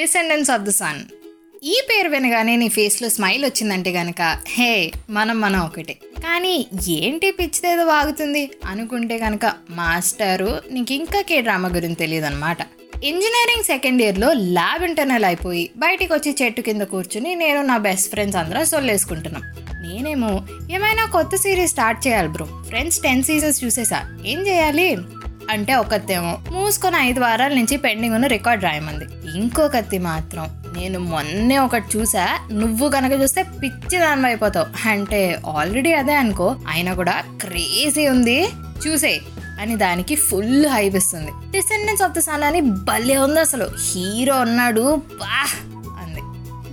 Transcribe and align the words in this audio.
Descendants 0.00 0.50
of 0.50 0.62
the 0.62 0.68
sun 0.68 1.02
ఈ 1.64 1.76
పేరు 1.90 2.08
వినగానే 2.08 2.56
నీ 2.56 2.68
ఫేస్లో 2.68 3.08
స్మైల్ 3.08 3.44
వచ్చిందంటే 3.44 3.90
గనక 3.90 4.38
హే 4.48 4.92
మనం 5.10 5.40
మనం 5.40 5.60
ఒకటే. 5.60 5.92
కానీ 5.92 6.66
ఏంటి 6.88 7.30
పిచ్చిదేదో 7.30 7.84
వాగుతుంది? 7.84 8.50
అనుకుంటే 8.64 9.18
కనుక 9.18 9.54
మాస్టరు 9.70 10.60
నీకు 10.70 10.92
ఇంకా 10.92 11.20
కే 11.20 11.40
డ్రామా 11.40 11.68
గురించి 11.68 11.94
తెలియదు 11.94 12.26
అనమాట 12.26 12.58
ఇంజనీరింగ్ 13.04 13.64
సెకండ్ 13.64 14.02
ఇయర్లో 14.02 14.32
ల్యాబ్ 14.32 14.84
ఇంటర్నల్ 14.84 15.24
అయిపోయి 15.24 15.70
బయటికి 15.76 16.12
వచ్చి 16.12 16.36
చెట్టు 16.42 16.60
కింద 16.60 16.82
కూర్చుని 16.82 17.34
నేను 17.34 17.62
నా 17.62 17.78
బెస్ట్ 17.78 18.10
ఫ్రెండ్స్ 18.10 18.36
అందరూ 18.36 18.64
సొల్లేసుకుంటున్నాం. 18.64 19.42
నేనేమో 19.82 20.46
ఏమైనా 20.72 21.06
కొత్త 21.06 21.36
సిరీస్ 21.36 21.70
స్టార్ట్ 21.70 22.06
చేయాలి 22.06 22.28
బ్రో. 22.28 22.46
ఫ్రెండ్స్ 22.66 23.00
టెన్ 23.00 23.22
సీజన్స్ 23.22 23.64
చూసేసా. 23.64 24.18
ఏం 24.26 24.46
చేయాలి? 24.46 24.96
అంటే 25.50 25.74
ఒకతేమో. 25.74 26.38
మూసుకొని 26.52 26.96
ఐదు 26.98 27.20
వారాల 27.20 27.54
నుంచి 27.54 27.76
పెండింగ్ 27.76 28.14
ఉన్న 28.14 28.26
రికార్డ్ 28.26 28.64
రాయమంది. 28.64 29.04
ఇంకొకతి 29.38 29.98
మాత్రం 29.98 30.44
నేను 30.76 30.98
మొన్నే 30.98 31.58
ఒకటి 31.58 31.98
చూసా 31.98 32.38
నువ్వు 32.52 32.88
కనుక 32.88 33.12
చూస్తే 33.20 33.42
పిచ్చి 33.42 33.98
దాని 33.98 34.26
అయిపోతావు. 34.26 34.88
అంటే 34.88 35.42
ఆల్రెడీ 35.56 35.92
అదే 35.92 36.14
అనుకో 36.14 36.56
అయినా 36.68 36.94
కూడా 36.94 37.24
క్రేజీ 37.42 38.08
ఉంది. 38.08 38.48
చూసే 38.86 39.20
అని 39.60 39.76
దానికి 39.76 40.14
ఫుల్ 40.14 40.66
హైప్ 40.66 40.96
ఇస్తుంది. 40.96 41.30
డిసెండెన్స్ 41.50 42.02
ఆఫ్ 42.02 42.12
ద 42.12 42.18
సన్ 42.18 42.42
అని 42.42 42.60
భలే 42.60 43.16
ఉంది 43.16 43.40
అసలు. 43.40 43.68
హీరో 43.86 44.40
ఉన్నాడు 44.40 45.02
బా! 45.20 45.46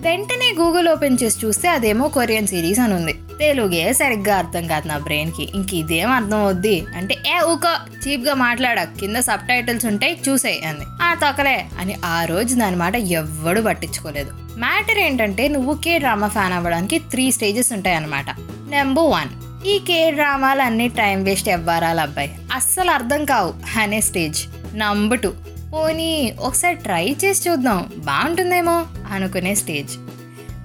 వెంటనే 0.06 0.48
గూగుల్ 0.60 0.88
ఓపెన్ 0.90 1.18
చేసి 1.24 1.38
చూస్తే 1.46 1.68
అదేమో 1.70 2.08
కొరియన్ 2.08 2.48
సిరీస్ 2.48 2.80
అని 2.80 2.94
ఉంది. 2.94 3.14
తెలుగే 3.40 3.94
సరిగ్గా 3.94 4.38
అర్థం 4.38 4.68
కాదు 4.68 4.88
నా 4.88 4.98
బ్రెయిన్కి 4.98 5.52
ఇంక 5.56 5.74
ఇదేం 5.74 6.10
అర్థం 6.12 6.38
అవుద్ది? 6.38 6.86
అంటే 6.96 7.16
ఏ 7.28 7.36
ఊకో 7.52 7.72
చీప్గా 8.04 8.34
మాట్లాడ 8.34 8.80
కింద 9.00 9.16
సబ్ 9.16 9.48
టైటిల్స్ 9.48 9.86
ఉంటాయి 9.86 10.20
చూసేయి 10.30 10.60
అంది. 10.66 10.86
ఆ 11.02 11.14
తొకలే 11.14 11.70
అని 11.80 11.96
ఆ 12.06 12.26
రోజు 12.26 12.56
దాని 12.56 12.76
మాట 12.76 12.96
ఎవ్వడు 12.96 13.62
పట్టించుకోలేదు. 13.62 14.32
మ్యాటర్ 14.58 15.00
ఏంటంటే 15.00 15.48
నువ్వు 15.48 15.74
కే 15.86 15.94
డ్రామా 16.00 16.28
ఫ్యాన్ 16.28 16.54
అవ్వడానికి 16.54 17.00
త్రీ 17.12 17.32
స్టేజెస్ 17.32 17.74
ఉంటాయి 17.74 17.96
అనమాట 17.96 18.30
నెంబర్ 18.70 19.10
వన్ 19.16 19.32
ఈ 19.68 19.80
కే 19.80 20.12
డ్రామాలు 20.12 20.62
అన్ని 20.62 20.88
టైం 21.02 21.24
వేస్ట్ 21.24 21.50
ఎవ్వరాలు 21.50 22.00
అబ్బాయి. 22.00 22.32
అస్సలు 22.54 22.92
అర్థం 22.92 23.26
కావు 23.26 23.54
అనే 23.80 24.02
స్టేజ్ 24.02 24.42
నంబర్ 24.76 25.20
టూ 25.20 25.32
పోనీ 25.74 26.36
ఒకసారి 26.40 26.76
ట్రై 26.76 27.16
చేసి 27.26 27.50
చూద్దాం. 27.50 27.92
బాగుంటుందేమో 27.98 28.86
అనుకునే 29.12 29.56
స్టేజ్. 29.56 29.98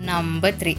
number 0.06 0.55
three. 0.55 0.77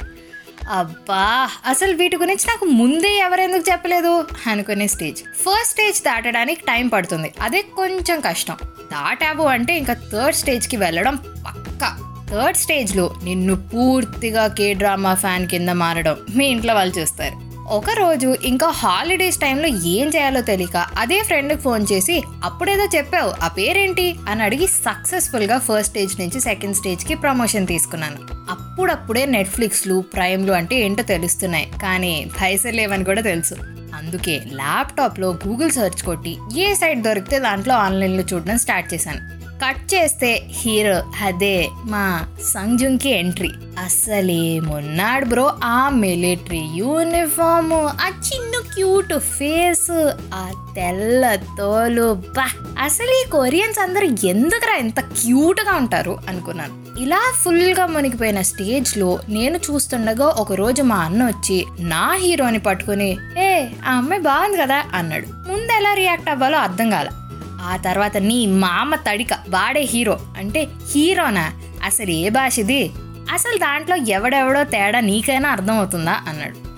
అబ్బా 0.69 1.49
అసలు 1.65 1.97
వీటి 1.97 2.17
గురించి 2.17 2.45
నాకు 2.47 2.65
ముందే 2.65 3.17
ఎవరెందుకు 3.17 3.71
చెప్పలేదు 3.71 4.27
అనుకునే 4.47 4.87
స్టేజ్. 4.87 5.17
ఫస్ట్ 5.17 5.71
స్టేజ్ 5.71 6.01
దాటడానికి 6.01 6.61
టైం 6.61 6.87
పడుతుంది. 6.87 7.33
అదే 7.41 7.61
కొంచెం 7.61 8.19
కష్టం. 8.19 8.57
దాటావు 8.63 9.43
అంటే 9.43 9.77
ఇంకా 9.77 9.93
థర్డ్ 9.93 10.35
స్టేజ్కి 10.35 10.77
వెళ్ళడం 10.77 11.15
పక్కా. 11.15 11.97
థర్డ్ 12.31 12.57
స్టేజ్లో 12.57 13.15
నిన్ను 13.23 13.55
పూర్తిగా 13.55 14.47
కే 14.47 14.73
డ్రామా 14.73 15.13
ఫ్యాన్ 15.13 15.47
కింద 15.47 15.69
మారడం 15.69 16.17
మీ 16.35 16.45
ఇంట్లో 16.45 16.73
వాళ్ళు 16.73 16.99
చూస్తారు. 16.99 17.48
ఒకరోజు 17.69 18.35
ఇంకా 18.43 18.67
హాలిడేస్ 18.67 19.37
టైంలో 19.37 19.67
ఏం 19.67 20.07
చేయాలో 20.07 20.41
తెలియక 20.41 20.77
అదే 20.77 21.23
ఫ్రెండ్కి 21.23 21.59
ఫోన్ 21.59 21.85
చేసి 21.91 22.23
అప్పుడేదో 22.43 22.87
చెప్పావు 22.95 23.33
ఆ 23.43 23.47
పేరేంటి? 23.47 24.15
అని 24.29 24.43
అడిగి 24.43 24.67
సక్సెస్ఫుల్గా 24.67 25.57
ఫస్ట్ 25.57 25.89
స్టేజ్ 25.89 26.19
నుంచి 26.19 26.39
సెకండ్ 26.41 26.75
స్టేజ్కి 26.75 27.15
ప్రమోషన్ 27.15 27.67
తీసుకున్నాను. 27.67 28.17
అప్పుడప్పుడే 28.33 29.25
నెట్ఫ్లిక్స్లు 29.25 30.03
ప్రైమ్లు 30.13 30.51
అంటే 30.51 30.75
ఏంటో 30.75 31.03
తెలుస్తున్నాయి. 31.03 31.71
కానీ 31.81 32.31
పైసలు 32.41 32.71
లేవని 32.71 33.03
కూడా 33.03 33.21
తెలుసు. 33.21 33.55
అందుకే 33.95 34.41
ల్యాప్టాప్లో 34.53 35.39
గూగుల్ 35.47 35.71
సెర్చ్ 35.71 36.03
కొట్టి 36.03 36.37
ఏ 36.57 36.73
సైట్ 36.73 36.99
దొరికితే 36.99 37.39
దాంట్లో 37.39 37.75
ఆన్లైన్లో 37.75 38.23
చూడడం 38.33 38.57
స్టార్ట్ 38.57 38.93
చేశాను. 38.93 39.48
కట్ 39.61 39.93
చేస్తే 39.93 40.47
హీరో 40.49 41.01
అదే 41.25 41.69
మా 41.83 42.25
సంజుంకి 42.53 43.09
ఎంట్రీ. 43.09 43.49
అసలేమున్నాడు 43.79 45.25
బ్రో 45.25 45.53
ఆ 45.63 45.89
మిలిటరీ 45.89 46.69
యూనిఫామ్? 46.73 47.73
ఆ 47.73 48.09
చిన్న 48.27 48.73
క్యూట్ 48.73 49.13
ఫేస్ 49.29 49.91
ఆ 50.33 50.51
తెల్ల 50.75 51.35
తోలు 51.35 52.13
బా! 52.13 52.47
అసలు 52.79 53.25
ఈ 53.25 53.29
కొరియన్స్ 53.29 53.79
అందరూ 53.79 54.05
ఎందుకురా 54.25 54.75
ఎంత 54.75 54.99
క్యూట్గా 54.99 55.75
ఉంటారు 55.75 56.19
అనుకున్నాను. 56.27 56.99
ఇలా 56.99 57.31
ఫుల్గా 57.43 57.85
మునిగిపోయిన 57.85 58.41
స్టేజ్లో 58.41 59.19
నేను 59.29 59.57
చూస్తుండగా 59.57 60.25
ఒక 60.25 60.53
రోజు 60.53 60.81
మా 60.81 60.95
అన్న 60.95 61.25
వచ్చి 61.25 61.65
నా 61.79 62.13
హీరోని 62.13 62.59
పట్టుకుని 62.59 63.17
ఏ 63.37 63.51
ఆ 63.85 63.97
అమ్మాయి 63.97 64.21
బాగుంది 64.21 64.57
కదా 64.57 64.83
అన్నాడు. 64.93 65.27
ముందు 65.47 65.71
ఎలా 65.71 65.93
రియాక్ట్ 65.93 66.29
అవ్వాలో 66.29 66.57
అర్థం 66.57 66.89
కాలే. 66.89 67.18
ఆ 67.59 67.77
తర్వాత 67.77 68.17
నీ 68.17 68.47
మామ 68.47 68.95
తడిక 68.95 69.33
వాడే 69.33 69.81
హీరో. 69.81 70.19
అంటే 70.37 70.67
హీరోనా? 70.95 71.51
అసలు 71.83 72.09
ఏ 72.09 72.29
భాషది? 72.29 72.91
అసలు 73.33 73.57
దాంట్లో 73.57 73.95
ఎవడెవడో 73.95 74.63
తేడా 74.63 74.99
నీకైనా 74.99 75.49
అర్థమవుతుందా? 75.49 76.21
అన్నాడు. 76.27 76.69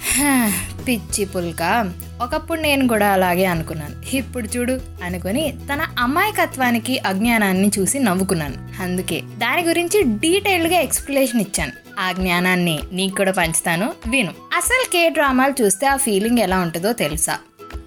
పిచ్చి 0.84 1.26
పుల్క. 1.26 1.92
ఒకప్పుడు 2.22 2.62
నేను 2.62 2.88
కూడా 2.88 3.08
అలాగే 3.08 3.46
అనుకున్నాను. 3.46 4.16
ఇప్పుడు 4.16 4.58
చూడు 4.58 4.80
అనుకుని 5.04 5.58
తన 5.74 5.88
అమాయకత్వానికి 6.00 7.00
అజ్ఞానాన్ని 7.00 7.72
చూసి 7.80 8.00
నవ్వుకున్నాను. 8.00 8.84
అందుకే 8.84 9.22
దాని 9.38 9.64
గురించి 9.64 10.04
డీటెయిల్డ్గా 10.04 10.80
ఎక్స్ప్లెనేషన్ 10.80 11.42
ఇచ్చాను. 11.42 11.72
ఆ 12.00 12.12
జ్ఞానాన్ని 12.12 12.80
నీకు 12.92 13.16
కూడా 13.16 13.32
పంచుతాను. 13.32 13.94
విను. 14.10 14.34
అసలు 14.58 14.92
కే 14.92 15.10
డ్రామాలు 15.10 15.62
చూస్తే 15.62 15.88
ఆ 15.88 15.96
ఫీలింగ్ 15.96 16.40
ఎలా 16.40 16.60
ఉంటుందో 16.60 16.94
తెలుసా? 16.94 17.38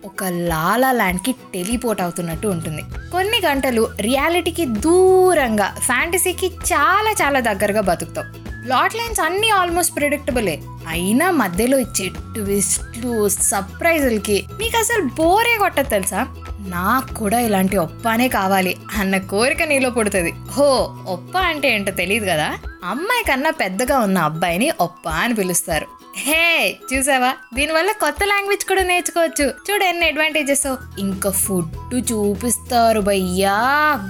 ఒక 0.04 0.24
లాలా 0.24 0.92
ల్యాండ్కి 0.92 1.32
టెలిపోర్ట్ 1.32 2.02
అవుతున్నట్టు 2.02 2.48
ఉంటుంది. 2.48 2.82
కొన్ని 3.12 3.40
గంటలు 3.46 3.88
రియాలిటీకి 4.00 4.64
దూరంగా 4.64 5.74
ఫ్యాంటసీకి 5.78 6.46
చాలా 6.46 7.10
చాలా 7.10 7.40
దగ్గరగా 7.40 7.80
బతుకుతావు. 7.80 8.44
లాట్ 8.68 8.96
లైన్స్ 8.96 9.20
అన్నీ 9.20 9.48
ఆల్మోస్ట్ 9.50 9.96
ప్రిడిక్టబులే. 9.96 10.62
అయినా 10.88 11.30
మధ్యలో 11.30 11.78
ఇచ్చే 11.78 12.08
ట్విస్ట్లు 12.08 13.28
సర్ప్రైజులకి 13.28 14.44
మీకు 14.58 14.76
అసలు 14.76 15.02
బోరే 15.02 15.56
కొట్టదు 15.58 15.88
తెలుసా? 15.88 16.26
నాకు 16.58 17.14
కూడా 17.14 17.40
ఇలాంటి 17.40 17.76
ఒప్పానే 17.76 18.28
కావాలి 18.28 18.76
అన్న 18.96 19.18
కోరిక 19.18 19.62
నీలో 19.62 19.90
పుడుతుంది. 19.90 20.32
హో 20.50 20.96
ఒప్ప 21.06 21.38
అంటే 21.38 21.74
ఏంటో 21.74 21.92
తెలియదు 21.92 22.24
కదా? 22.24 22.56
అమ్మాయి 22.84 23.24
కన్నా 23.24 23.50
పెద్దగా 23.50 23.98
ఉన్న 23.98 24.18
అబ్బాయిని 24.18 24.72
ఒప్ప 24.80 25.08
అని 25.08 25.34
పిలుస్తారు. 25.34 26.03
హే 26.16 26.78
చూసావా? 26.92 27.34
దీనివల్ల 27.54 27.92
కొత్త 27.92 28.24
లాంగ్వేజ్ 28.24 28.64
కూడా 28.64 28.82
నేర్చుకోవచ్చు. 28.82 29.54
చూడు 29.70 29.84
ఎన్ని 29.84 30.06
అడ్వాంటేజెస్ 30.06 30.74
ఇంకా 30.98 31.30
ఫుడ్ 31.30 31.94
చూపిస్తారు 32.12 33.00
భయ్యా. 33.00 33.56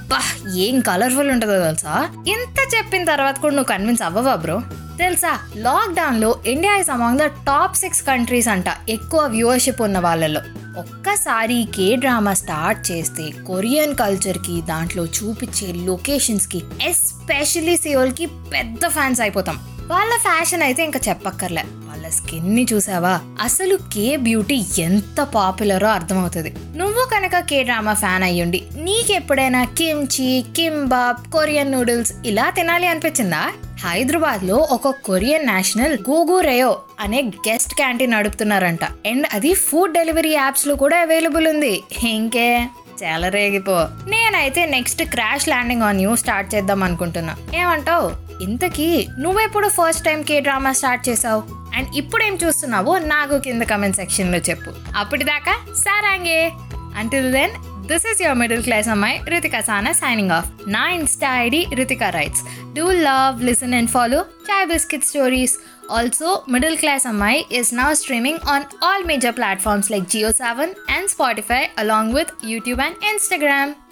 బా 0.09 0.50
ఏం 0.56 0.81
కలర్ఫుల్ 0.81 1.31
ఉంటుందో 1.31 1.65
తెలుసా? 1.65 2.09
ఇంత 2.28 2.76
చెప్పిన 2.76 3.04
తర్వాత 3.04 3.38
కూడా 3.38 3.54
నువ్వు 3.54 3.69
కన్విన్స్ 3.69 4.03
అవ్వవా 4.03 4.34
బ్రో 4.34 4.62
తెలుసా? 4.98 5.38
లాక్డౌన్లో 5.56 6.41
India 6.47 6.76
is 6.76 6.91
among 6.91 7.19
the 7.19 7.26
top 7.26 7.76
six 7.76 8.03
countries 8.03 8.48
అంట 8.48 8.65
ఎక్కువ 8.88 9.21
వ్యూవర్షిప్ 9.21 9.82
ఉన్న 9.82 9.98
వాళ్ళలో. 9.98 10.41
ఒక్కసారి 10.78 11.69
కే 11.75 11.97
డ్రామా 11.97 12.34
స్టార్ట్ 12.34 12.91
చేస్తే 12.91 13.31
కొరియన్ 13.47 13.94
కల్చర్కి 13.94 14.60
దాంట్లో 14.62 15.06
చూపించే 15.06 15.72
లొకేషన్స్కి 15.72 16.62
ఎస్పెషల్లీ 16.82 17.76
సియోల్కి 17.76 18.26
పెద్ద 18.26 18.88
ఫ్యాన్స్ 18.88 19.21
అయిపోతాం. 19.21 19.59
వాళ్ళ 19.86 20.16
ఫ్యాషన్ 20.16 20.62
అయితే 20.62 20.84
ఇంకా 20.84 21.00
చెప్పక్కర్లే. 21.09 21.65
వాళ్ళ 22.04 22.16
స్కిన్ని 22.16 22.66
చూసావా? 22.72 23.20
అసలు 23.41 23.76
కే 23.76 24.16
బ్యూటీ 24.16 24.65
ఎంత 24.78 25.20
పాపులరో 25.20 25.88
అర్థమవుతుంది. 25.88 26.54
నువ్వు 26.76 27.03
కనుక 27.15 27.38
కే 27.38 27.62
డ్రామా 27.62 27.94
ఫ్యాన్ 27.94 28.22
అయ్యుండి 28.22 28.62
నీకెప్పుడైనా 28.76 29.65
కిమ్చి 29.65 30.44
కింబాబ్ 30.56 31.32
కొరియన్ 31.32 31.72
నూడిల్స్ 31.72 32.12
ఇలా 32.26 32.50
తినాలి 32.50 32.87
అనిపించిందా? 32.87 33.53
హైదరాబాద్లో 33.84 34.56
ఒక 34.56 34.88
కొరియన్ 34.88 35.47
నేషనల్ 35.47 35.98
గూగు 36.10 36.41
రేయో 36.41 36.76
అనే 37.00 37.20
గెస్ట్ 37.48 37.75
క్యాంటీన్ 37.75 38.10
నడుపుతున్నారంట. 38.10 38.84
అండ్ 38.84 39.26
అది 39.32 39.54
ఫుడ్ 39.54 39.92
డెలివరీ 39.92 40.32
యాప్స్లో 40.32 40.75
కూడా 40.75 40.98
అవైలబుల్ 41.00 41.48
ఉంది. 41.48 41.82
ఇంకే 42.03 42.66
చాలా 43.04 43.28
రేగిపో. 43.28 43.88
నేనైతే 44.09 44.66
next 44.66 45.03
Crash 45.03 45.48
Landing 45.48 45.82
on 45.82 46.00
You 46.00 46.16
start 46.16 46.54
చేద్దాం 46.54 46.82
అనుకుంటున్నా. 46.82 47.36
ఏమంటావు? 47.56 48.25
ఇంతకీ 48.42 49.07
నువ్వెప్పుడు 49.18 49.68
first 49.68 50.04
time 50.04 50.22
K 50.22 50.41
drama 50.41 50.72
start 50.72 51.09
చేసావు 51.09 51.64
అండ్ 51.76 51.88
ఇప్పుడు 51.97 52.24
ఏం 52.24 52.38
చూస్తున్నావో 52.47 52.98
నాకు 52.98 53.38
కింద 53.38 53.62
కమెంట్ 53.62 53.97
సెక్షన్లో 53.97 54.38
చెప్పు. 54.38 54.72
అప్పటిదాకా 54.97 55.74
సారాంగే. 55.74 56.53
Until 56.97 57.32
then 57.32 57.50
this 57.88 58.06
is 58.06 58.22
your 58.22 58.38
middle 58.38 58.62
class 58.62 58.88
అమ్మాయి 58.88 59.21
రితికా 59.28 59.60
సానా 59.60 59.92
సైనింగ్ 59.92 60.30
ఆఫ్ 60.30 60.50
నా 60.66 60.88
Insta 60.88 61.38
ID 61.38 61.66
Ritika 61.74 62.10
writes 62.10 62.42
do 62.74 62.91
love 62.91 63.44
listen 63.44 63.74
and 63.74 63.91
follow 63.91 64.21
chai 64.21 64.66
biscuit 64.66 65.04
stories 65.04 65.59
also 65.91 66.44
middle 66.48 66.76
class 66.76 67.06
అమ్మాయి 67.06 67.47
Amai 67.50 67.60
is 67.60 67.68
now 67.74 67.91
streaming 67.91 68.38
on 68.54 68.62
all 68.82 69.03
major 69.06 69.32
platforms 69.32 69.91
like 69.91 70.06
Geo7 70.15 70.60
and 70.88 71.09
Spotify 71.18 71.62
along 71.76 72.15
with 72.15 72.30
YouTube 72.50 72.80
and 72.80 72.94
Instagram. 73.12 73.84